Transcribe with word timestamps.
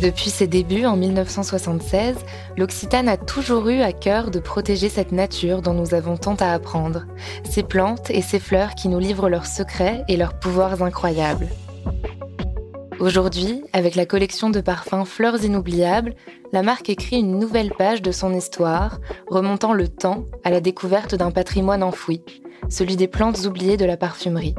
Depuis 0.00 0.30
ses 0.30 0.46
débuts 0.46 0.86
en 0.86 0.96
1976, 0.96 2.16
l'Occitane 2.56 3.08
a 3.08 3.18
toujours 3.18 3.68
eu 3.68 3.82
à 3.82 3.92
cœur 3.92 4.30
de 4.30 4.38
protéger 4.38 4.88
cette 4.88 5.12
nature 5.12 5.60
dont 5.60 5.74
nous 5.74 5.92
avons 5.92 6.16
tant 6.16 6.36
à 6.36 6.52
apprendre, 6.52 7.04
ces 7.44 7.62
plantes 7.62 8.08
et 8.08 8.22
ces 8.22 8.38
fleurs 8.38 8.74
qui 8.74 8.88
nous 8.88 8.98
livrent 8.98 9.28
leurs 9.28 9.44
secrets 9.44 10.02
et 10.08 10.16
leurs 10.16 10.38
pouvoirs 10.38 10.82
incroyables. 10.82 11.48
Aujourd'hui, 12.98 13.62
avec 13.74 13.94
la 13.94 14.06
collection 14.06 14.48
de 14.48 14.62
parfums 14.62 15.04
Fleurs 15.04 15.44
inoubliables, 15.44 16.14
la 16.52 16.62
marque 16.62 16.88
écrit 16.88 17.18
une 17.18 17.38
nouvelle 17.38 17.72
page 17.76 18.00
de 18.00 18.10
son 18.12 18.32
histoire, 18.32 19.00
remontant 19.28 19.74
le 19.74 19.88
temps 19.88 20.24
à 20.44 20.50
la 20.50 20.62
découverte 20.62 21.14
d'un 21.14 21.30
patrimoine 21.30 21.82
enfoui, 21.82 22.22
celui 22.70 22.96
des 22.96 23.08
plantes 23.08 23.44
oubliées 23.44 23.76
de 23.76 23.84
la 23.84 23.98
parfumerie. 23.98 24.54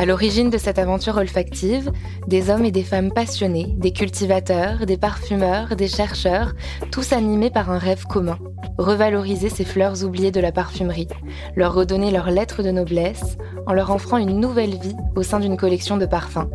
À 0.00 0.06
l'origine 0.06 0.48
de 0.48 0.56
cette 0.56 0.78
aventure 0.78 1.18
olfactive, 1.18 1.92
des 2.26 2.48
hommes 2.48 2.64
et 2.64 2.70
des 2.70 2.84
femmes 2.84 3.12
passionnés, 3.12 3.74
des 3.76 3.92
cultivateurs, 3.92 4.86
des 4.86 4.96
parfumeurs, 4.96 5.76
des 5.76 5.88
chercheurs, 5.88 6.54
tous 6.90 7.12
animés 7.12 7.50
par 7.50 7.70
un 7.70 7.76
rêve 7.76 8.06
commun, 8.06 8.38
revaloriser 8.78 9.50
ces 9.50 9.66
fleurs 9.66 10.02
oubliées 10.02 10.30
de 10.30 10.40
la 10.40 10.52
parfumerie, 10.52 11.08
leur 11.54 11.74
redonner 11.74 12.10
leur 12.10 12.30
lettre 12.30 12.62
de 12.62 12.70
noblesse 12.70 13.36
en 13.66 13.74
leur 13.74 13.90
offrant 13.90 14.16
une 14.16 14.40
nouvelle 14.40 14.78
vie 14.78 14.96
au 15.16 15.22
sein 15.22 15.38
d'une 15.38 15.58
collection 15.58 15.98
de 15.98 16.06
parfums. 16.06 16.48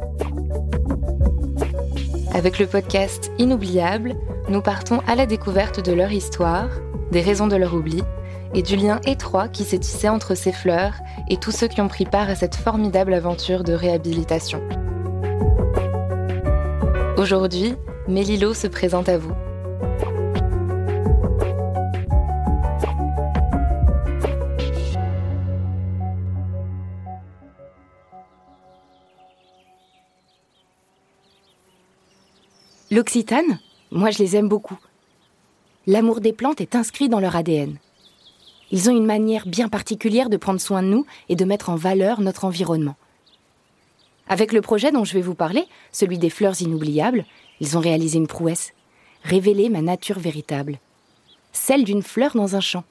Avec 2.34 2.58
le 2.58 2.66
podcast 2.66 3.32
Inoubliable, 3.38 4.16
nous 4.50 4.62
partons 4.62 5.02
à 5.06 5.14
la 5.14 5.28
découverte 5.28 5.86
de 5.86 5.94
leur 5.94 6.12
histoire, 6.12 6.70
des 7.12 7.22
raisons 7.22 7.46
de 7.46 7.58
leur 7.58 7.76
oubli 7.76 8.02
et 8.56 8.62
du 8.62 8.78
lien 8.78 9.02
étroit 9.06 9.50
qui 9.50 9.66
s'est 9.66 9.80
tissé 9.80 10.08
entre 10.08 10.34
ces 10.34 10.54
fleurs 10.54 10.94
et 11.28 11.36
tous 11.36 11.52
ceux 11.52 11.68
qui 11.68 11.82
ont 11.82 11.90
pris 11.90 12.06
part 12.06 12.30
à 12.30 12.36
cette 12.36 12.56
formidable 12.56 13.14
aventure 13.14 13.66
de 13.66 13.74
réhabilitation. 13.74 14.62
Aujourd'hui, 17.18 17.76
Mélilo 18.08 18.54
se 18.54 18.68
présente 18.68 19.10
à 19.10 19.18
vous. 19.18 19.34
L'Occitane, 32.90 33.60
moi 33.92 34.12
je 34.12 34.20
les 34.20 34.38
aime 34.38 34.48
beaucoup. 34.48 34.78
L'amour 35.88 36.22
des 36.22 36.32
plantes 36.32 36.62
est 36.62 36.76
inscrit 36.76 37.10
dans 37.10 37.20
leur 37.20 37.36
ADN. 37.36 37.78
Ils 38.72 38.90
ont 38.90 38.96
une 38.96 39.06
manière 39.06 39.48
bien 39.48 39.70
particulière 39.70 40.30
de 40.30 40.38
prendre 40.38 40.60
soin 40.60 40.82
de 40.82 40.88
nous 40.88 41.06
et 41.30 41.36
de 41.36 41.46
mettre 41.46 41.70
en 41.70 41.76
valeur 41.76 42.22
notre 42.22 42.46
environnement. 42.46 42.96
Avec 44.28 44.54
le 44.54 44.62
projet 44.62 44.92
dont 44.92 45.04
je 45.04 45.14
vais 45.14 45.22
vous 45.22 45.36
parler, 45.36 45.66
celui 45.92 46.18
des 46.18 46.32
fleurs 46.32 46.62
inoubliables, 46.62 47.26
ils 47.60 47.78
ont 47.78 47.82
réalisé 47.82 48.18
une 48.18 48.28
prouesse, 48.28 48.74
révélé 49.24 49.70
ma 49.70 49.82
nature 49.82 50.20
véritable, 50.20 50.80
celle 51.54 51.84
d'une 51.84 52.02
fleur 52.02 52.36
dans 52.36 52.56
un 52.56 52.60
champ. 52.60 52.84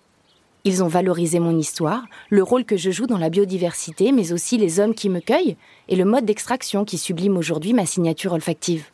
Ils 0.67 0.83
ont 0.83 0.89
valorisé 0.89 1.41
mon 1.41 1.59
histoire, 1.59 2.05
le 2.31 2.43
rôle 2.43 2.65
que 2.65 2.77
je 2.77 2.91
joue 2.91 3.07
dans 3.07 3.19
la 3.19 3.29
biodiversité, 3.29 4.13
mais 4.13 4.33
aussi 4.33 4.57
les 4.57 4.81
hommes 4.81 4.95
qui 4.95 5.11
me 5.11 5.21
cueillent 5.21 5.57
et 5.89 5.97
le 5.97 6.07
mode 6.07 6.25
d'extraction 6.25 6.85
qui 6.85 6.97
sublime 6.97 7.37
aujourd'hui 7.37 7.75
ma 7.75 7.85
signature 7.85 8.33
olfactive. 8.33 8.87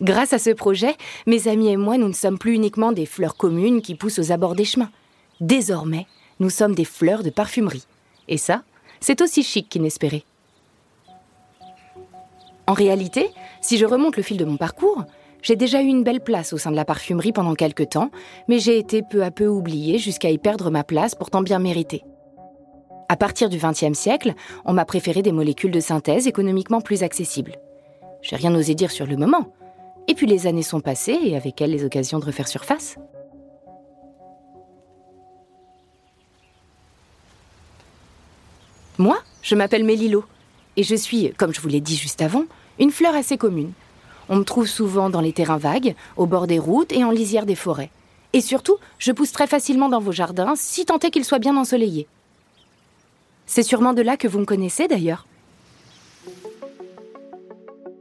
Grâce 0.00 0.32
à 0.32 0.40
ce 0.40 0.50
projet, 0.50 0.96
mes 1.26 1.46
amis 1.46 1.68
et 1.68 1.76
moi, 1.76 1.96
nous 1.98 2.08
ne 2.08 2.12
sommes 2.12 2.38
plus 2.38 2.54
uniquement 2.54 2.90
des 2.90 3.06
fleurs 3.06 3.36
communes 3.36 3.82
qui 3.82 3.94
poussent 3.94 4.18
aux 4.18 4.32
abords 4.32 4.56
des 4.56 4.64
chemins. 4.64 4.90
Désormais, 5.40 6.06
nous 6.40 6.50
sommes 6.50 6.74
des 6.74 6.84
fleurs 6.84 7.22
de 7.22 7.30
parfumerie. 7.30 7.86
Et 8.28 8.38
ça, 8.38 8.62
c'est 9.00 9.20
aussi 9.20 9.42
chic 9.42 9.68
qu'inespéré. 9.68 10.24
En 12.66 12.72
réalité, 12.72 13.30
si 13.60 13.76
je 13.76 13.84
remonte 13.84 14.16
le 14.16 14.22
fil 14.22 14.36
de 14.36 14.44
mon 14.44 14.56
parcours, 14.56 15.04
j'ai 15.42 15.56
déjà 15.56 15.82
eu 15.82 15.86
une 15.86 16.04
belle 16.04 16.22
place 16.22 16.54
au 16.54 16.58
sein 16.58 16.70
de 16.70 16.76
la 16.76 16.86
parfumerie 16.86 17.32
pendant 17.32 17.54
quelques 17.54 17.90
temps, 17.90 18.10
mais 18.48 18.58
j'ai 18.58 18.78
été 18.78 19.02
peu 19.02 19.22
à 19.22 19.30
peu 19.30 19.46
oubliée 19.46 19.98
jusqu'à 19.98 20.30
y 20.30 20.38
perdre 20.38 20.70
ma 20.70 20.84
place 20.84 21.14
pourtant 21.14 21.42
bien 21.42 21.58
méritée. 21.58 22.02
À 23.10 23.16
partir 23.16 23.50
du 23.50 23.58
XXe 23.58 23.92
siècle, 23.92 24.32
on 24.64 24.72
m'a 24.72 24.86
préféré 24.86 25.20
des 25.20 25.32
molécules 25.32 25.70
de 25.70 25.80
synthèse 25.80 26.26
économiquement 26.26 26.80
plus 26.80 27.02
accessibles. 27.02 27.56
J'ai 28.22 28.36
rien 28.36 28.54
osé 28.54 28.74
dire 28.74 28.90
sur 28.90 29.06
le 29.06 29.18
moment. 29.18 29.52
Et 30.08 30.14
puis 30.14 30.26
les 30.26 30.46
années 30.46 30.62
sont 30.62 30.80
passées 30.80 31.18
et 31.22 31.36
avec 31.36 31.60
elles 31.60 31.70
les 31.70 31.84
occasions 31.84 32.18
de 32.18 32.24
refaire 32.24 32.48
surface. 32.48 32.96
Moi, 38.98 39.18
je 39.42 39.54
m'appelle 39.54 39.84
Mélilo. 39.84 40.24
Et 40.76 40.82
je 40.82 40.94
suis, 40.94 41.32
comme 41.36 41.54
je 41.54 41.60
vous 41.60 41.68
l'ai 41.68 41.80
dit 41.80 41.96
juste 41.96 42.22
avant, 42.22 42.44
une 42.78 42.90
fleur 42.90 43.14
assez 43.14 43.36
commune. 43.36 43.72
On 44.28 44.36
me 44.36 44.44
trouve 44.44 44.66
souvent 44.66 45.10
dans 45.10 45.20
les 45.20 45.32
terrains 45.32 45.58
vagues, 45.58 45.94
au 46.16 46.26
bord 46.26 46.46
des 46.46 46.58
routes 46.58 46.92
et 46.92 47.04
en 47.04 47.10
lisière 47.10 47.46
des 47.46 47.54
forêts. 47.54 47.90
Et 48.32 48.40
surtout, 48.40 48.76
je 48.98 49.12
pousse 49.12 49.32
très 49.32 49.46
facilement 49.46 49.88
dans 49.88 50.00
vos 50.00 50.12
jardins, 50.12 50.54
si 50.56 50.84
tant 50.84 50.98
est 50.98 51.10
qu'ils 51.10 51.24
soient 51.24 51.38
bien 51.38 51.56
ensoleillés. 51.56 52.08
C'est 53.46 53.62
sûrement 53.62 53.92
de 53.92 54.02
là 54.02 54.16
que 54.16 54.26
vous 54.26 54.38
me 54.38 54.44
connaissez 54.44 54.88
d'ailleurs. 54.88 55.26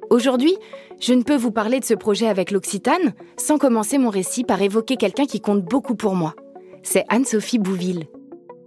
Aujourd'hui, 0.09 0.55
je 0.99 1.13
ne 1.13 1.23
peux 1.23 1.35
vous 1.35 1.51
parler 1.51 1.79
de 1.79 1.85
ce 1.85 1.93
projet 1.93 2.27
avec 2.27 2.51
l'Occitane 2.51 3.13
sans 3.37 3.57
commencer 3.57 3.97
mon 3.97 4.09
récit 4.09 4.43
par 4.43 4.61
évoquer 4.61 4.95
quelqu'un 4.95 5.25
qui 5.25 5.41
compte 5.41 5.63
beaucoup 5.63 5.95
pour 5.95 6.15
moi. 6.15 6.33
C'est 6.81 7.05
Anne-Sophie 7.09 7.59
Bouville. 7.59 8.07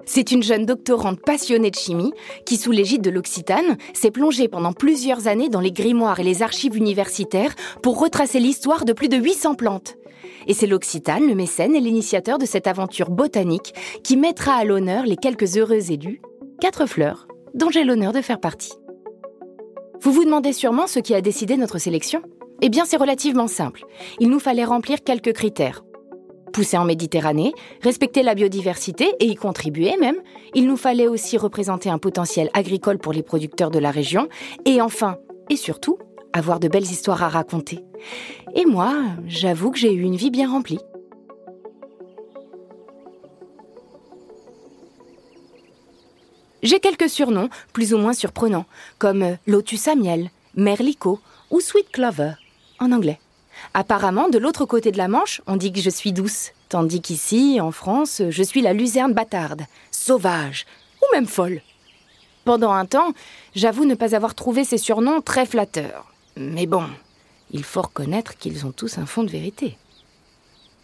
C'est 0.08 0.30
une 0.30 0.42
jeune 0.42 0.64
doctorante 0.64 1.20
passionnée 1.20 1.70
de 1.70 1.76
chimie 1.76 2.12
qui, 2.46 2.56
sous 2.56 2.70
l'égide 2.70 3.02
de 3.02 3.10
l'Occitane, 3.10 3.76
s'est 3.92 4.12
plongée 4.12 4.46
pendant 4.46 4.72
plusieurs 4.72 5.26
années 5.26 5.48
dans 5.48 5.60
les 5.60 5.72
grimoires 5.72 6.20
et 6.20 6.24
les 6.24 6.42
archives 6.42 6.76
universitaires 6.76 7.54
pour 7.82 8.00
retracer 8.00 8.38
l'histoire 8.38 8.84
de 8.84 8.92
plus 8.92 9.08
de 9.08 9.16
800 9.16 9.56
plantes. 9.56 9.96
Et 10.46 10.54
c'est 10.54 10.68
l'Occitane, 10.68 11.26
le 11.26 11.34
mécène 11.34 11.74
et 11.74 11.80
l'initiateur 11.80 12.38
de 12.38 12.46
cette 12.46 12.68
aventure 12.68 13.10
botanique 13.10 13.74
qui 14.04 14.16
mettra 14.16 14.54
à 14.54 14.64
l'honneur 14.64 15.04
les 15.04 15.16
quelques 15.16 15.56
heureux 15.56 15.90
élus, 15.90 16.22
quatre 16.60 16.86
fleurs, 16.86 17.26
dont 17.54 17.70
j'ai 17.70 17.82
l'honneur 17.82 18.12
de 18.12 18.22
faire 18.22 18.40
partie. 18.40 18.74
Vous 20.00 20.12
vous 20.12 20.24
demandez 20.24 20.52
sûrement 20.52 20.86
ce 20.86 21.00
qui 21.00 21.14
a 21.14 21.20
décidé 21.20 21.56
notre 21.56 21.78
sélection? 21.78 22.22
Eh 22.62 22.68
bien, 22.68 22.84
c'est 22.84 22.96
relativement 22.96 23.48
simple. 23.48 23.84
Il 24.20 24.30
nous 24.30 24.38
fallait 24.38 24.64
remplir 24.64 25.02
quelques 25.02 25.32
critères 25.32 25.82
pousser 26.56 26.78
en 26.78 26.86
Méditerranée, 26.86 27.52
respecter 27.82 28.22
la 28.22 28.34
biodiversité 28.34 29.12
et 29.20 29.26
y 29.26 29.34
contribuer 29.34 29.98
même. 29.98 30.16
Il 30.54 30.66
nous 30.66 30.78
fallait 30.78 31.06
aussi 31.06 31.36
représenter 31.36 31.90
un 31.90 31.98
potentiel 31.98 32.48
agricole 32.54 32.96
pour 32.96 33.12
les 33.12 33.22
producteurs 33.22 33.70
de 33.70 33.78
la 33.78 33.90
région 33.90 34.30
et 34.64 34.80
enfin, 34.80 35.18
et 35.50 35.56
surtout, 35.56 35.98
avoir 36.32 36.58
de 36.58 36.68
belles 36.68 36.84
histoires 36.84 37.22
à 37.22 37.28
raconter. 37.28 37.84
Et 38.54 38.64
moi, 38.64 38.94
j'avoue 39.26 39.70
que 39.70 39.76
j'ai 39.76 39.92
eu 39.92 40.00
une 40.00 40.16
vie 40.16 40.30
bien 40.30 40.50
remplie. 40.50 40.78
J'ai 46.62 46.80
quelques 46.80 47.10
surnoms 47.10 47.50
plus 47.74 47.92
ou 47.92 47.98
moins 47.98 48.14
surprenants, 48.14 48.64
comme 48.96 49.36
Lotus 49.46 49.88
à 49.88 49.94
miel, 49.94 50.30
ou 50.56 51.60
Sweet 51.60 51.90
Clover 51.92 52.32
en 52.80 52.92
anglais. 52.92 53.20
Apparemment, 53.74 54.28
de 54.28 54.38
l'autre 54.38 54.64
côté 54.64 54.92
de 54.92 54.98
la 54.98 55.08
Manche, 55.08 55.40
on 55.46 55.56
dit 55.56 55.72
que 55.72 55.80
je 55.80 55.90
suis 55.90 56.12
douce, 56.12 56.52
tandis 56.68 57.00
qu'ici, 57.00 57.58
en 57.60 57.72
France, 57.72 58.22
je 58.28 58.42
suis 58.42 58.62
la 58.62 58.72
luzerne 58.72 59.12
bâtarde, 59.12 59.62
sauvage, 59.90 60.66
ou 61.02 61.14
même 61.14 61.26
folle. 61.26 61.62
Pendant 62.44 62.72
un 62.72 62.86
temps, 62.86 63.12
j'avoue 63.54 63.84
ne 63.84 63.94
pas 63.94 64.14
avoir 64.14 64.34
trouvé 64.34 64.64
ces 64.64 64.78
surnoms 64.78 65.20
très 65.20 65.46
flatteurs. 65.46 66.12
Mais 66.36 66.66
bon, 66.66 66.84
il 67.50 67.64
faut 67.64 67.82
reconnaître 67.82 68.36
qu'ils 68.36 68.66
ont 68.66 68.72
tous 68.72 68.98
un 68.98 69.06
fond 69.06 69.24
de 69.24 69.30
vérité. 69.30 69.76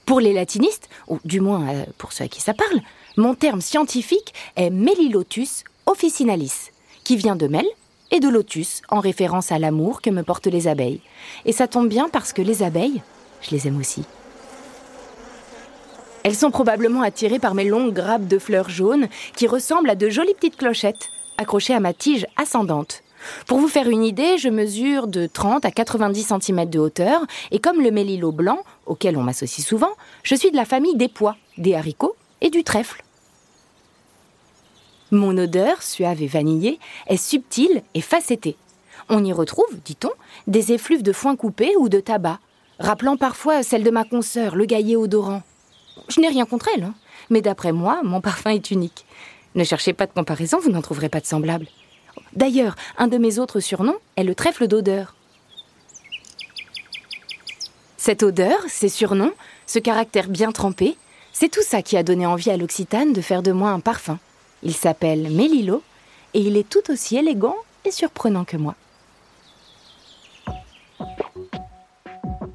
Pour 0.06 0.20
les 0.20 0.32
latinistes, 0.32 0.88
ou 1.06 1.20
du 1.24 1.40
moins 1.40 1.68
euh, 1.68 1.84
pour 1.98 2.12
ceux 2.12 2.24
à 2.24 2.28
qui 2.28 2.40
ça 2.40 2.54
parle, 2.54 2.80
mon 3.16 3.34
terme 3.34 3.60
scientifique 3.60 4.34
est 4.56 4.70
Melilotus 4.70 5.64
officinalis, 5.86 6.70
qui 7.04 7.16
vient 7.16 7.36
de 7.36 7.46
mel 7.46 7.66
et 8.12 8.20
de 8.20 8.28
lotus, 8.28 8.82
en 8.88 9.00
référence 9.00 9.50
à 9.50 9.58
l'amour 9.58 10.00
que 10.02 10.10
me 10.10 10.22
portent 10.22 10.46
les 10.46 10.68
abeilles. 10.68 11.00
Et 11.44 11.52
ça 11.52 11.66
tombe 11.66 11.88
bien 11.88 12.08
parce 12.08 12.32
que 12.32 12.42
les 12.42 12.62
abeilles, 12.62 13.02
je 13.40 13.50
les 13.50 13.66
aime 13.66 13.78
aussi. 13.78 14.04
Elles 16.22 16.36
sont 16.36 16.52
probablement 16.52 17.02
attirées 17.02 17.40
par 17.40 17.54
mes 17.54 17.64
longues 17.64 17.94
grappes 17.94 18.28
de 18.28 18.38
fleurs 18.38 18.70
jaunes 18.70 19.08
qui 19.34 19.48
ressemblent 19.48 19.90
à 19.90 19.96
de 19.96 20.08
jolies 20.08 20.34
petites 20.34 20.56
clochettes 20.56 21.08
accrochées 21.38 21.74
à 21.74 21.80
ma 21.80 21.92
tige 21.92 22.26
ascendante. 22.36 23.02
Pour 23.46 23.58
vous 23.58 23.68
faire 23.68 23.88
une 23.88 24.04
idée, 24.04 24.38
je 24.38 24.48
mesure 24.48 25.06
de 25.06 25.26
30 25.26 25.64
à 25.64 25.70
90 25.70 26.34
cm 26.40 26.66
de 26.68 26.78
hauteur 26.78 27.22
et 27.50 27.58
comme 27.58 27.80
le 27.80 27.90
mélilo 27.90 28.30
blanc, 28.30 28.58
auquel 28.86 29.16
on 29.16 29.22
m'associe 29.22 29.66
souvent, 29.66 29.92
je 30.22 30.34
suis 30.34 30.50
de 30.50 30.56
la 30.56 30.64
famille 30.64 30.96
des 30.96 31.08
pois, 31.08 31.36
des 31.56 31.74
haricots 31.74 32.16
et 32.40 32.50
du 32.50 32.62
trèfle. 32.62 33.02
Mon 35.12 35.36
odeur, 35.36 35.82
suave 35.82 36.22
et 36.22 36.26
vanillée, 36.26 36.78
est 37.06 37.18
subtile 37.18 37.82
et 37.92 38.00
facettée. 38.00 38.56
On 39.10 39.22
y 39.22 39.30
retrouve, 39.34 39.78
dit-on, 39.84 40.10
des 40.46 40.72
effluves 40.72 41.02
de 41.02 41.12
foin 41.12 41.36
coupé 41.36 41.70
ou 41.78 41.90
de 41.90 42.00
tabac, 42.00 42.38
rappelant 42.78 43.18
parfois 43.18 43.62
celle 43.62 43.84
de 43.84 43.90
ma 43.90 44.04
consoeur, 44.04 44.56
le 44.56 44.64
gaillet 44.64 44.96
odorant. 44.96 45.42
Je 46.08 46.18
n'ai 46.18 46.28
rien 46.28 46.46
contre 46.46 46.70
elle, 46.74 46.84
hein, 46.84 46.94
mais 47.28 47.42
d'après 47.42 47.72
moi, 47.72 48.00
mon 48.02 48.22
parfum 48.22 48.52
est 48.52 48.70
unique. 48.70 49.04
Ne 49.54 49.64
cherchez 49.64 49.92
pas 49.92 50.06
de 50.06 50.14
comparaison, 50.14 50.58
vous 50.58 50.70
n'en 50.70 50.80
trouverez 50.80 51.10
pas 51.10 51.20
de 51.20 51.26
semblable. 51.26 51.66
D'ailleurs, 52.34 52.74
un 52.96 53.06
de 53.06 53.18
mes 53.18 53.38
autres 53.38 53.60
surnoms 53.60 53.98
est 54.16 54.24
le 54.24 54.34
trèfle 54.34 54.66
d'odeur. 54.66 55.14
Cette 57.98 58.22
odeur, 58.22 58.58
ces 58.66 58.88
surnoms, 58.88 59.34
ce 59.66 59.78
caractère 59.78 60.28
bien 60.28 60.52
trempé, 60.52 60.96
c'est 61.34 61.50
tout 61.50 61.62
ça 61.62 61.82
qui 61.82 61.98
a 61.98 62.02
donné 62.02 62.24
envie 62.24 62.50
à 62.50 62.56
l'Occitane 62.56 63.12
de 63.12 63.20
faire 63.20 63.42
de 63.42 63.52
moi 63.52 63.72
un 63.72 63.80
parfum. 63.80 64.18
Il 64.62 64.74
s'appelle 64.74 65.30
Mélilo 65.30 65.82
et 66.34 66.40
il 66.40 66.56
est 66.56 66.68
tout 66.68 66.90
aussi 66.90 67.16
élégant 67.16 67.56
et 67.84 67.90
surprenant 67.90 68.44
que 68.44 68.56
moi. 68.56 68.74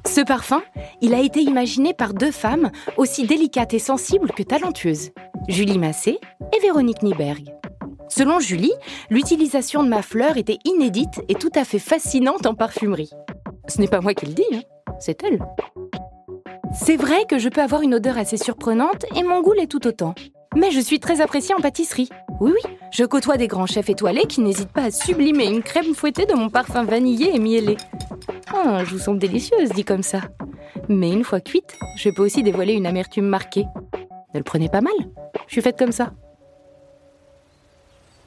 Ce 0.06 0.22
parfum, 0.22 0.62
il 1.00 1.14
a 1.14 1.20
été 1.20 1.40
imaginé 1.40 1.94
par 1.94 2.14
deux 2.14 2.32
femmes 2.32 2.70
aussi 2.96 3.26
délicates 3.26 3.74
et 3.74 3.78
sensibles 3.78 4.32
que 4.32 4.42
talentueuses, 4.42 5.10
Julie 5.48 5.78
Massé 5.78 6.18
et 6.56 6.60
Véronique 6.60 7.02
Nieberg. 7.02 7.54
Selon 8.08 8.40
Julie, 8.40 8.72
l'utilisation 9.10 9.84
de 9.84 9.88
ma 9.88 10.02
fleur 10.02 10.38
était 10.38 10.58
inédite 10.64 11.20
et 11.28 11.34
tout 11.34 11.52
à 11.54 11.64
fait 11.64 11.78
fascinante 11.78 12.46
en 12.46 12.54
parfumerie. 12.54 13.10
Ce 13.68 13.80
n'est 13.80 13.88
pas 13.88 14.00
moi 14.00 14.14
qui 14.14 14.26
le 14.26 14.32
dis, 14.32 14.44
hein, 14.54 14.62
c'est 14.98 15.22
elle. 15.22 15.38
C'est 16.74 16.96
vrai 16.96 17.24
que 17.28 17.38
je 17.38 17.48
peux 17.48 17.62
avoir 17.62 17.82
une 17.82 17.94
odeur 17.94 18.18
assez 18.18 18.38
surprenante 18.38 19.04
et 19.14 19.22
mon 19.22 19.42
goût 19.42 19.52
l'est 19.52 19.66
tout 19.66 19.86
autant. 19.86 20.14
Mais 20.56 20.70
je 20.70 20.80
suis 20.80 20.98
très 20.98 21.20
appréciée 21.20 21.54
en 21.54 21.60
pâtisserie. 21.60 22.08
Oui, 22.40 22.52
oui, 22.54 22.70
je 22.90 23.04
côtoie 23.04 23.36
des 23.36 23.48
grands 23.48 23.66
chefs 23.66 23.90
étoilés 23.90 24.26
qui 24.26 24.40
n'hésitent 24.40 24.72
pas 24.72 24.84
à 24.84 24.90
sublimer 24.90 25.46
une 25.46 25.62
crème 25.62 25.94
fouettée 25.94 26.26
de 26.26 26.34
mon 26.34 26.48
parfum 26.48 26.84
vanillé 26.84 27.34
et 27.34 27.38
miellé. 27.38 27.76
Ah, 28.54 28.82
je 28.84 28.92
vous 28.92 28.98
sens 28.98 29.18
délicieuse, 29.18 29.70
dit 29.70 29.84
comme 29.84 30.02
ça. 30.02 30.22
Mais 30.88 31.12
une 31.12 31.24
fois 31.24 31.40
cuite, 31.40 31.78
je 31.96 32.10
peux 32.10 32.24
aussi 32.24 32.42
dévoiler 32.42 32.74
une 32.74 32.86
amertume 32.86 33.26
marquée. 33.26 33.66
Ne 34.34 34.38
le 34.38 34.44
prenez 34.44 34.68
pas 34.68 34.80
mal, 34.80 34.92
je 35.46 35.52
suis 35.52 35.62
faite 35.62 35.78
comme 35.78 35.92
ça. 35.92 36.12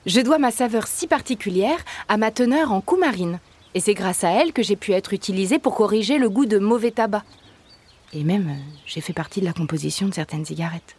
Je 0.06 0.21
dois 0.21 0.39
ma 0.39 0.51
saveur 0.51 0.88
si 0.88 1.07
particulière 1.07 1.79
à 2.07 2.17
ma 2.17 2.31
teneur 2.31 2.71
en 2.71 2.81
coumarine, 2.81 3.39
et 3.74 3.79
c'est 3.79 3.94
grâce 3.94 4.24
à 4.24 4.31
elle 4.31 4.51
que 4.51 4.63
j'ai 4.63 4.75
pu 4.75 4.94
être 4.94 5.13
utilisée 5.13 5.59
pour 5.59 5.75
corriger 5.75 6.17
le 6.17 6.29
goût 6.29 6.45
de 6.45 6.57
mauvais 6.57 6.91
tabac. 6.91 7.24
Et 8.13 8.24
même, 8.24 8.50
euh, 8.50 8.74
j'ai 8.85 9.00
fait 9.00 9.13
partie 9.13 9.39
de 9.39 9.45
la 9.45 9.53
composition 9.53 10.07
de 10.07 10.13
certaines 10.13 10.45
cigarettes. 10.45 10.95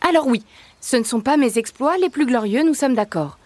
Alors 0.00 0.26
oui, 0.26 0.42
ce 0.80 0.96
ne 0.96 1.04
sont 1.04 1.20
pas 1.20 1.36
mes 1.36 1.58
exploits 1.58 1.98
les 1.98 2.08
plus 2.08 2.26
glorieux, 2.26 2.62
nous 2.62 2.74
sommes 2.74 2.94
d'accord. 2.94 3.38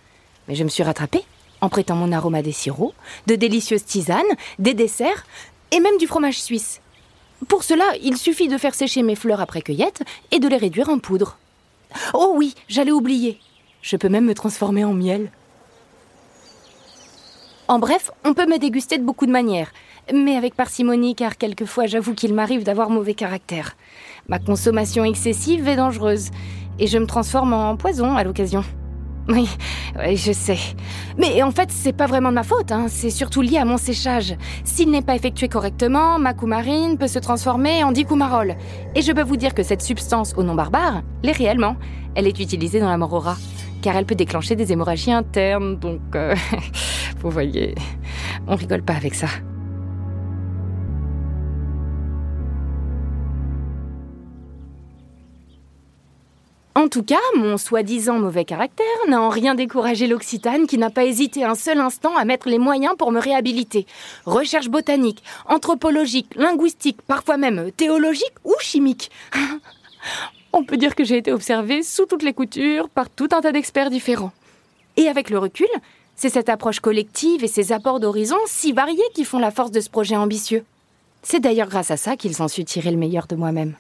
Mais 0.49 0.55
je 0.55 0.65
me 0.65 0.69
suis 0.69 0.83
rattrapée 0.83 1.25
en 1.61 1.69
prêtant 1.69 1.97
mon 1.97 2.13
arôme 2.13 2.35
à 2.35 2.43
des 2.43 2.53
sirops, 2.53 2.95
de 3.27 3.35
délicieuses 3.37 3.85
tisanes, 3.85 4.23
des 4.59 4.75
desserts 4.75 5.25
et 5.71 5.81
même 5.81 5.97
du 5.99 6.07
fromage 6.07 6.41
suisse. 6.41 6.81
Pour 7.49 7.65
cela, 7.65 7.85
il 8.03 8.17
suffit 8.17 8.49
de 8.49 8.59
faire 8.59 8.75
sécher 8.75 9.03
mes 9.03 9.17
fleurs 9.17 9.41
après 9.41 9.63
cueillette 9.63 10.03
et 10.31 10.39
de 10.39 10.49
les 10.49 10.57
réduire 10.57 10.89
en 10.89 10.99
poudre. 10.99 11.39
Oh 12.13 12.35
oui, 12.37 12.55
j'allais 12.69 12.91
oublier. 12.91 13.39
Je 13.83 13.97
peux 13.97 14.09
même 14.09 14.25
me 14.25 14.35
transformer 14.35 14.85
en 14.85 14.95
miel. 14.95 15.31
En 17.67 17.79
bref, 17.79 18.11
on 18.25 18.35
peut 18.35 18.47
me 18.47 18.59
déguster 18.59 18.99
de 18.99 19.05
beaucoup 19.05 19.25
de 19.25 19.31
manières, 19.31 19.73
mais 20.13 20.37
avec 20.37 20.55
parcimonie 20.55 21.15
car 21.15 21.39
quelquefois 21.39 21.87
j'avoue 21.87 22.13
qu'il 22.13 22.35
m'arrive 22.35 22.63
d'avoir 22.63 22.91
mauvais 22.91 23.15
caractère. 23.15 23.75
Ma 24.29 24.39
consommation 24.39 25.03
excessive 25.03 25.67
est 25.67 25.77
dangereuse, 25.77 26.31
et 26.79 26.87
je 26.87 26.99
me 26.99 27.07
transforme 27.07 27.55
en 27.55 27.77
poison 27.77 28.17
à 28.17 28.25
l'occasion. 28.25 28.65
Oui, 29.29 29.49
je 30.17 30.33
sais. 30.33 30.59
Mais 31.17 31.43
en 31.43 31.51
fait, 31.51 31.71
c'est 31.71 31.95
pas 31.95 32.07
vraiment 32.07 32.29
de 32.29 32.35
ma 32.35 32.43
faute, 32.43 32.73
hein. 32.73 32.87
c'est 32.89 33.11
surtout 33.11 33.41
lié 33.41 33.57
à 33.57 33.65
mon 33.65 33.79
séchage. 33.79 34.35
S'il 34.65 34.91
n'est 34.91 35.03
pas 35.03 35.15
effectué 35.17 35.49
correctement, 35.49 36.19
ma 36.19 36.35
coumarine 36.35 36.99
peut 36.99 37.09
se 37.09 37.19
transformer 37.19 37.83
en 37.85 37.93
dicoumarol. 37.93 38.55
Et 38.95 39.01
je 39.01 39.13
peux 39.13 39.23
vous 39.23 39.37
dire 39.37 39.55
que 39.55 39.63
cette 39.63 39.83
substance 39.83 40.35
au 40.37 40.43
nom 40.43 40.55
barbare 40.55 41.03
l'est 41.23 41.33
réellement. 41.33 41.77
Elle 42.15 42.27
est 42.27 42.39
utilisée 42.39 42.81
dans 42.81 42.89
la 42.89 42.99
morora, 42.99 43.37
car 43.81 43.97
elle 43.97 44.05
peut 44.05 44.15
déclencher 44.15 44.57
des 44.57 44.73
hémorragies 44.73 45.13
internes, 45.13 45.79
donc... 45.79 46.01
Euh, 46.15 46.35
vous 47.21 47.31
voyez, 47.31 47.75
on 48.47 48.57
rigole 48.57 48.83
pas 48.83 48.95
avec 48.95 49.15
ça. 49.15 49.29
En 56.77 56.89
tout 56.89 57.05
cas, 57.05 57.21
mon 57.37 57.57
soi-disant 57.57 58.19
mauvais 58.19 58.45
caractère 58.45 58.85
n'a 59.07 59.21
en 59.21 59.29
rien 59.29 59.55
découragé 59.55 60.09
l'Occitane 60.09 60.67
qui 60.67 60.77
n'a 60.77 60.91
pas 60.91 61.05
hésité 61.05 61.45
un 61.45 61.55
seul 61.55 61.79
instant 61.79 62.17
à 62.17 62.25
mettre 62.25 62.49
les 62.49 62.59
moyens 62.59 62.97
pour 62.99 63.13
me 63.13 63.21
réhabiliter. 63.21 63.87
Recherche 64.27 64.69
botanique, 64.69 65.23
anthropologique, 65.47 66.35
linguistique, 66.35 67.01
parfois 67.03 67.37
même 67.37 67.71
théologique 67.71 68.35
ou 68.43 68.55
chimique. 68.59 69.13
On 70.53 70.65
peut 70.65 70.77
dire 70.77 70.97
que 70.97 71.05
j'ai 71.05 71.17
été 71.17 71.33
observée 71.33 71.85
sous 71.85 72.07
toutes 72.07 72.25
les 72.25 72.33
coutures 72.33 72.89
par 72.89 73.09
tout 73.09 73.29
un 73.31 73.41
tas 73.41 73.53
d'experts 73.53 73.91
différents. 73.91 74.33
Et 74.97 75.09
avec 75.09 75.31
le 75.31 75.39
recul, 75.39 75.69
c'est 76.17 76.29
cette 76.29 76.49
approche 76.49 76.81
collective 76.81 77.45
et 77.45 77.49
ces 77.49 77.73
apports 77.73 78.01
d'horizon 78.01 78.37
si 78.47 78.73
variés 78.73 79.03
qui 79.15 79.25
font 79.25 79.39
la 79.39 79.53
force 79.53 79.71
de 79.71 79.81
ce 79.81 79.91
projet 79.91 80.17
ambitieux. 80.17 80.65
C'est 81.23 81.41
d'ailleurs 81.41 81.69
grâce 81.69 81.93
à 81.93 81.97
ça 81.97 82.17
qu'ils 82.17 82.43
ont 82.43 82.49
su 82.49 82.65
tirer 82.65 82.91
le 82.91 82.97
meilleur 82.97 83.29
de 83.29 83.37
moi-même. 83.37 83.75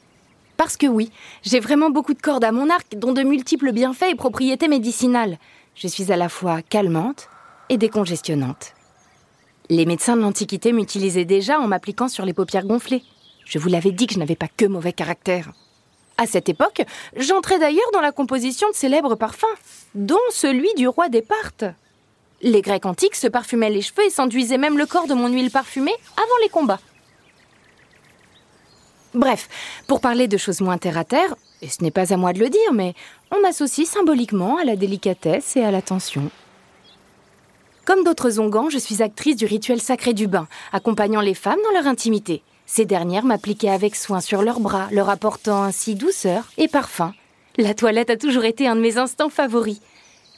Parce 0.56 0.76
que 0.76 0.86
oui, 0.86 1.10
j'ai 1.42 1.60
vraiment 1.60 1.90
beaucoup 1.90 2.14
de 2.14 2.22
cordes 2.22 2.44
à 2.44 2.52
mon 2.52 2.70
arc, 2.70 2.96
dont 2.96 3.12
de 3.12 3.22
multiples 3.22 3.72
bienfaits 3.72 4.10
et 4.10 4.14
propriétés 4.14 4.68
médicinales. 4.68 5.38
Je 5.74 5.88
suis 5.88 6.12
à 6.12 6.16
la 6.16 6.28
fois 6.28 6.62
calmante 6.62 7.28
et 7.68 7.76
décongestionnante. 7.76 8.74
Les 9.70 9.86
médecins 9.86 10.16
de 10.16 10.22
l'Antiquité 10.22 10.72
m'utilisaient 10.72 11.24
déjà 11.24 11.58
en 11.58 11.66
m'appliquant 11.66 12.08
sur 12.08 12.24
les 12.24 12.34
paupières 12.34 12.66
gonflées. 12.66 13.02
Je 13.44 13.58
vous 13.58 13.68
l'avais 13.68 13.92
dit 13.92 14.06
que 14.06 14.14
je 14.14 14.18
n'avais 14.18 14.36
pas 14.36 14.48
que 14.48 14.66
mauvais 14.66 14.92
caractère. 14.92 15.52
À 16.16 16.26
cette 16.26 16.48
époque, 16.48 16.82
j'entrais 17.16 17.58
d'ailleurs 17.58 17.90
dans 17.92 18.00
la 18.00 18.12
composition 18.12 18.68
de 18.68 18.74
célèbres 18.74 19.16
parfums, 19.16 19.46
dont 19.94 20.16
celui 20.30 20.72
du 20.74 20.86
roi 20.86 21.08
des 21.08 21.22
Parthes. 21.22 21.64
Les 22.42 22.62
Grecs 22.62 22.86
antiques 22.86 23.16
se 23.16 23.26
parfumaient 23.26 23.70
les 23.70 23.82
cheveux 23.82 24.04
et 24.04 24.10
s'enduisaient 24.10 24.58
même 24.58 24.78
le 24.78 24.86
corps 24.86 25.06
de 25.06 25.14
mon 25.14 25.28
huile 25.28 25.50
parfumée 25.50 25.94
avant 26.16 26.38
les 26.42 26.48
combats. 26.50 26.80
Bref, 29.14 29.48
pour 29.86 30.00
parler 30.00 30.26
de 30.26 30.36
choses 30.36 30.60
moins 30.60 30.76
terre 30.76 30.98
à 30.98 31.04
terre, 31.04 31.36
et 31.62 31.68
ce 31.68 31.82
n'est 31.82 31.92
pas 31.92 32.12
à 32.12 32.16
moi 32.16 32.32
de 32.32 32.40
le 32.40 32.50
dire, 32.50 32.72
mais 32.72 32.94
on 33.30 33.40
m'associe 33.40 33.88
symboliquement 33.88 34.58
à 34.58 34.64
la 34.64 34.74
délicatesse 34.74 35.56
et 35.56 35.62
à 35.62 35.70
l'attention. 35.70 36.30
Comme 37.84 38.02
d'autres 38.02 38.40
ongans, 38.40 38.70
je 38.70 38.78
suis 38.78 39.02
actrice 39.02 39.36
du 39.36 39.46
rituel 39.46 39.80
sacré 39.80 40.14
du 40.14 40.26
bain, 40.26 40.48
accompagnant 40.72 41.20
les 41.20 41.34
femmes 41.34 41.58
dans 41.64 41.78
leur 41.78 41.86
intimité. 41.86 42.42
Ces 42.66 42.86
dernières 42.86 43.24
m'appliquaient 43.24 43.68
avec 43.68 43.94
soin 43.94 44.20
sur 44.20 44.42
leurs 44.42 44.60
bras, 44.60 44.88
leur 44.90 45.10
apportant 45.10 45.62
ainsi 45.62 45.94
douceur 45.94 46.50
et 46.56 46.66
parfum. 46.66 47.14
La 47.56 47.74
toilette 47.74 48.10
a 48.10 48.16
toujours 48.16 48.44
été 48.44 48.66
un 48.66 48.74
de 48.74 48.80
mes 48.80 48.98
instants 48.98 49.28
favoris. 49.28 49.80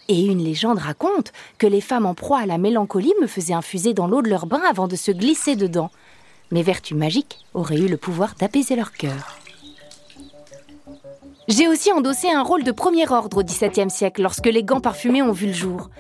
Et 0.09 0.27
une 0.27 0.45
légende 0.45 0.79
raconte 0.79 1.33
que 1.59 1.67
les 1.67 1.81
femmes 1.81 2.07
en 2.07 2.15
proie 2.15 2.41
à 2.41 2.47
la 2.47 2.59
mélancolie 2.59 3.15
me 3.21 3.27
faisaient 3.27 3.55
infuser 3.55 3.95
dans 3.95 4.07
l'eau 4.07 4.23
de 4.23 4.29
leur 4.29 4.47
bain 4.47 4.63
avant 4.69 4.87
de 4.87 4.97
se 4.97 5.13
glisser 5.13 5.57
dedans 5.57 5.91
mes 6.51 6.63
vertus 6.63 6.97
magiques 6.97 7.39
auraient 7.55 7.79
eu 7.79 7.89
le 7.89 7.97
pouvoir 7.97 8.35
d'apaiser 8.39 8.77
leur 8.77 8.93
cœur. 8.93 9.39
J'ai 11.49 11.69
aussi 11.69 11.93
endossé 11.93 12.29
un 12.29 12.43
rôle 12.43 12.65
de 12.65 12.73
premier 12.73 13.09
ordre 13.09 13.39
au 13.39 13.43
XVIIe 13.45 13.91
siècle 13.91 14.23
lorsque 14.23 14.47
les 14.47 14.65
gants 14.65 14.81
parfumés 14.81 15.23
ont 15.23 15.33
vu 15.33 15.47
le 15.47 15.53
jour. 15.53 15.91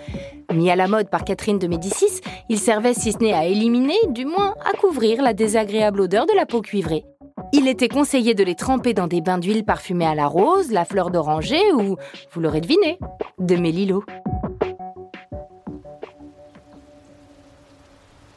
Mis 0.52 0.70
à 0.70 0.76
la 0.76 0.88
mode 0.88 1.08
par 1.08 1.24
Catherine 1.24 1.58
de 1.58 1.68
Médicis, 1.68 2.20
ils 2.48 2.58
servaient 2.58 2.94
si 2.94 3.12
ce 3.12 3.18
n'est 3.18 3.32
à 3.32 3.46
éliminer, 3.46 3.98
du 4.08 4.24
moins 4.24 4.54
à 4.64 4.76
couvrir 4.76 5.22
la 5.22 5.34
désagréable 5.34 6.00
odeur 6.00 6.26
de 6.26 6.34
la 6.34 6.46
peau 6.46 6.62
cuivrée. 6.62 7.04
Il 7.52 7.68
était 7.68 7.88
conseillé 7.88 8.34
de 8.34 8.42
les 8.42 8.56
tremper 8.56 8.92
dans 8.92 9.06
des 9.06 9.20
bains 9.20 9.38
d'huile 9.38 9.64
parfumés 9.64 10.06
à 10.06 10.16
la 10.16 10.26
rose, 10.26 10.72
la 10.72 10.84
fleur 10.84 11.10
d'oranger 11.10 11.72
ou, 11.74 11.96
vous 12.32 12.40
l'aurez 12.40 12.60
deviné, 12.60 12.98
de 13.38 13.56
mélilo. 13.56 14.04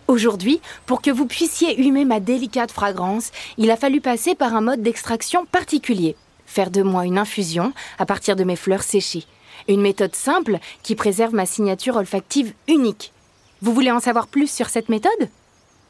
Aujourd'hui, 0.09 0.59
pour 0.87 1.03
que 1.03 1.11
vous 1.11 1.27
puissiez 1.27 1.79
humer 1.85 2.03
ma 2.03 2.19
délicate 2.19 2.71
fragrance, 2.71 3.29
il 3.59 3.69
a 3.69 3.77
fallu 3.77 4.01
passer 4.01 4.33
par 4.33 4.55
un 4.55 4.61
mode 4.61 4.81
d'extraction 4.81 5.45
particulier. 5.45 6.15
Faire 6.47 6.71
de 6.71 6.81
moi 6.81 7.05
une 7.05 7.19
infusion 7.19 7.73
à 7.99 8.07
partir 8.07 8.35
de 8.35 8.43
mes 8.43 8.55
fleurs 8.55 8.81
séchées. 8.81 9.25
Une 9.67 9.81
méthode 9.81 10.15
simple 10.15 10.57
qui 10.81 10.95
préserve 10.95 11.35
ma 11.35 11.45
signature 11.45 11.95
olfactive 11.95 12.53
unique. 12.67 13.13
Vous 13.61 13.71
voulez 13.71 13.91
en 13.91 13.99
savoir 13.99 14.25
plus 14.25 14.49
sur 14.49 14.69
cette 14.69 14.89
méthode? 14.89 15.29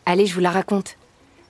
Allez, 0.05 0.25
je 0.25 0.33
vous 0.33 0.41
la 0.41 0.51
raconte. 0.51 0.97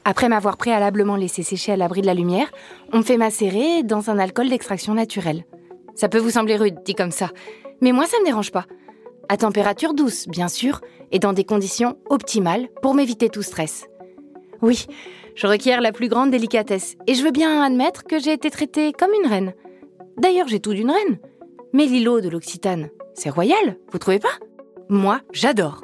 Après 0.05 0.29
m'avoir 0.29 0.55
préalablement 0.55 1.15
laissé 1.15 1.41
sécher 1.41 1.71
à 1.71 1.75
l'abri 1.75 2.01
de 2.01 2.05
la 2.05 2.13
lumière, 2.13 2.51
on 2.93 2.99
me 2.99 3.03
fait 3.03 3.17
macérer 3.17 3.81
dans 3.81 4.11
un 4.11 4.19
alcool 4.19 4.47
d'extraction 4.47 4.93
naturelle. 4.93 5.43
Ça 5.95 6.07
peut 6.07 6.19
vous 6.19 6.29
sembler 6.29 6.55
rude, 6.55 6.83
dit 6.85 6.93
comme 6.93 7.09
ça, 7.09 7.31
mais 7.81 7.93
moi 7.93 8.05
ça 8.05 8.19
me 8.19 8.25
dérange 8.25 8.51
pas 8.51 8.67
à 9.29 9.38
température 9.38 9.93
douce, 9.93 10.27
bien 10.27 10.48
sûr, 10.48 10.81
et 11.12 11.19
dans 11.19 11.33
des 11.33 11.45
conditions 11.45 11.98
optimales 12.09 12.67
pour 12.81 12.93
m'éviter 12.93 13.29
tout 13.29 13.43
stress. 13.43 13.88
Oui, 14.62 14.88
je 15.36 15.48
requiers 15.48 15.79
la 15.79 15.91
plus 15.91 16.09
grande 16.09 16.31
délicatesse, 16.31 16.98
et 17.07 17.13
je 17.13 17.24
veux 17.24 17.31
bien 17.31 17.62
admettre 17.62 18.03
que 18.03 18.19
j'ai 18.19 18.33
été 18.33 18.50
traitée 18.50 18.91
comme 18.91 19.12
une 19.24 19.29
reine. 19.29 19.53
D'ailleurs, 20.17 20.48
j'ai 20.48 20.59
tout 20.59 20.74
d'une 20.74 20.91
reine. 20.91 21.19
Mais 21.71 21.86
l'îlot 21.86 22.19
de 22.19 22.29
l'Occitane, 22.29 22.89
c'est 23.13 23.29
royal, 23.29 23.77
vous 23.91 24.00
trouvez 24.00 24.19
pas? 24.19 24.27
Moi, 24.89 25.21
j'adore. 25.31 25.83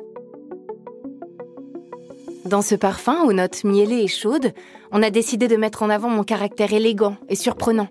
Dans 2.46 2.62
ce 2.62 2.76
parfum 2.76 3.24
aux 3.24 3.34
notes 3.34 3.64
mielées 3.64 4.04
et 4.04 4.08
chaudes, 4.08 4.52
on 4.92 5.04
a 5.04 5.10
décidé 5.10 5.48
de 5.48 5.56
mettre 5.56 5.84
en 5.84 5.90
avant 5.90 6.10
mon 6.10 6.24
caractère 6.24 6.74
élégant 6.74 7.18
et 7.30 7.36
surprenant. 7.36 7.88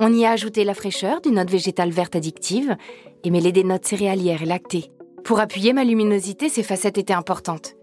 On 0.00 0.12
y 0.12 0.24
a 0.24 0.30
ajouté 0.30 0.62
la 0.62 0.74
fraîcheur 0.74 1.20
d'une 1.20 1.34
note 1.34 1.50
végétale 1.50 1.90
verte 1.90 2.14
addictive 2.14 2.76
et 3.24 3.30
mêlé 3.30 3.50
des 3.50 3.64
notes 3.64 3.84
céréalières 3.84 4.42
et 4.42 4.46
lactées. 4.46 4.92
Pour 5.24 5.40
appuyer 5.40 5.72
ma 5.72 5.82
luminosité, 5.82 6.48
ces 6.48 6.62
facettes 6.62 6.98
étaient 6.98 7.12
importantes. 7.12 7.74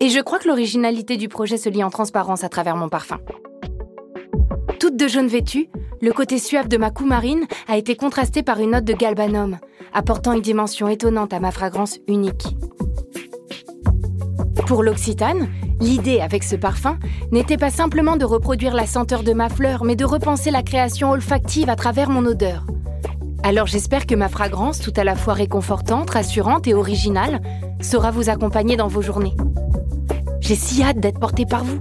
Et 0.00 0.10
je 0.10 0.20
crois 0.20 0.38
que 0.38 0.48
l'originalité 0.48 1.16
du 1.16 1.28
projet 1.28 1.56
se 1.56 1.70
lie 1.70 1.82
en 1.82 1.88
transparence 1.88 2.44
à 2.44 2.50
travers 2.50 2.76
mon 2.76 2.90
parfum. 2.90 3.20
Toute 4.80 4.96
de 4.96 5.08
jaune 5.08 5.28
vêtue, 5.28 5.70
le 6.02 6.12
côté 6.12 6.36
suave 6.36 6.68
de 6.68 6.76
ma 6.76 6.90
coumarine 6.90 7.46
a 7.68 7.78
été 7.78 7.96
contrasté 7.96 8.42
par 8.42 8.60
une 8.60 8.72
note 8.72 8.84
de 8.84 8.92
galbanum, 8.92 9.58
apportant 9.94 10.34
une 10.34 10.42
dimension 10.42 10.88
étonnante 10.88 11.32
à 11.32 11.40
ma 11.40 11.52
fragrance 11.52 11.98
unique. 12.06 12.54
Pour 14.66 14.82
l'Occitane, 14.82 15.48
l'idée 15.82 16.20
avec 16.20 16.44
ce 16.44 16.56
parfum 16.56 16.98
n'était 17.30 17.56
pas 17.56 17.70
simplement 17.70 18.16
de 18.16 18.24
reproduire 18.24 18.74
la 18.74 18.86
senteur 18.86 19.22
de 19.22 19.32
ma 19.32 19.48
fleur, 19.48 19.84
mais 19.84 19.96
de 19.96 20.04
repenser 20.04 20.50
la 20.50 20.62
création 20.62 21.10
olfactive 21.10 21.68
à 21.68 21.76
travers 21.76 22.08
mon 22.08 22.24
odeur. 22.24 22.66
Alors 23.42 23.66
j'espère 23.66 24.06
que 24.06 24.14
ma 24.14 24.28
fragrance, 24.28 24.78
tout 24.78 24.92
à 24.96 25.04
la 25.04 25.16
fois 25.16 25.34
réconfortante, 25.34 26.10
rassurante 26.10 26.68
et 26.68 26.74
originale, 26.74 27.42
saura 27.80 28.12
vous 28.12 28.30
accompagner 28.30 28.76
dans 28.76 28.86
vos 28.86 29.02
journées. 29.02 29.36
J'ai 30.40 30.54
si 30.54 30.82
hâte 30.82 31.00
d'être 31.00 31.18
portée 31.18 31.46
par 31.46 31.64
vous. 31.64 31.80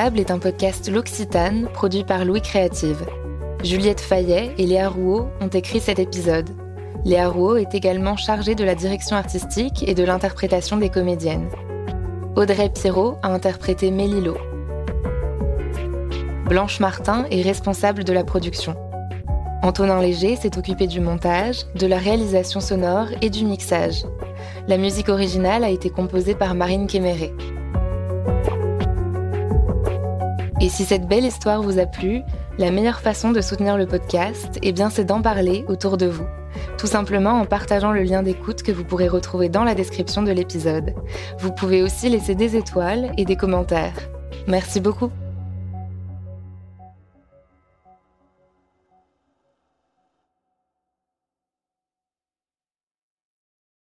Inoubliable 0.00 0.20
est 0.20 0.34
un 0.34 0.38
podcast 0.38 0.90
L'Occitane 0.90 1.68
produit 1.74 2.04
par 2.04 2.24
Louis 2.24 2.40
Créative. 2.40 3.04
Juliette 3.62 4.00
Fayet 4.00 4.54
et 4.56 4.64
Léa 4.64 4.88
Rouault 4.88 5.28
ont 5.42 5.48
écrit 5.48 5.78
cet 5.78 5.98
épisode. 5.98 6.48
Léa 7.04 7.28
Rouault 7.28 7.58
est 7.58 7.74
également 7.74 8.16
chargée 8.16 8.54
de 8.54 8.64
la 8.64 8.74
direction 8.74 9.16
artistique 9.16 9.86
et 9.86 9.94
de 9.94 10.02
l'interprétation 10.02 10.78
des 10.78 10.88
comédiennes. 10.88 11.50
Audrey 12.34 12.70
Pierrot 12.70 13.18
a 13.22 13.28
interprété 13.28 13.90
Mélilo. 13.90 14.38
Blanche 16.46 16.80
Martin 16.80 17.26
est 17.30 17.42
responsable 17.42 18.02
de 18.02 18.14
la 18.14 18.24
production. 18.24 18.76
Antonin 19.62 20.00
Léger 20.00 20.36
s'est 20.36 20.56
occupé 20.56 20.86
du 20.86 21.00
montage, 21.00 21.66
de 21.74 21.86
la 21.86 21.98
réalisation 21.98 22.60
sonore 22.60 23.08
et 23.20 23.28
du 23.28 23.44
mixage. 23.44 24.06
La 24.66 24.78
musique 24.78 25.10
originale 25.10 25.62
a 25.62 25.68
été 25.68 25.90
composée 25.90 26.34
par 26.34 26.54
Marine 26.54 26.86
Kéméré. 26.86 27.34
Si 30.70 30.84
cette 30.84 31.06
belle 31.06 31.24
histoire 31.24 31.62
vous 31.62 31.78
a 31.78 31.86
plu, 31.86 32.22
la 32.58 32.70
meilleure 32.70 33.00
façon 33.00 33.32
de 33.32 33.40
soutenir 33.40 33.76
le 33.76 33.86
podcast, 33.86 34.58
eh 34.62 34.72
bien, 34.72 34.88
c'est 34.88 35.04
d'en 35.04 35.20
parler 35.20 35.64
autour 35.68 35.96
de 35.96 36.06
vous. 36.06 36.26
Tout 36.78 36.86
simplement 36.86 37.40
en 37.40 37.44
partageant 37.44 37.92
le 37.92 38.02
lien 38.02 38.22
d'écoute 38.22 38.62
que 38.62 38.72
vous 38.72 38.84
pourrez 38.84 39.08
retrouver 39.08 39.48
dans 39.48 39.64
la 39.64 39.74
description 39.74 40.22
de 40.22 40.32
l'épisode. 40.32 40.94
Vous 41.38 41.52
pouvez 41.52 41.82
aussi 41.82 42.08
laisser 42.08 42.34
des 42.34 42.56
étoiles 42.56 43.12
et 43.18 43.24
des 43.24 43.36
commentaires. 43.36 43.96
Merci 44.46 44.80
beaucoup. 44.80 45.10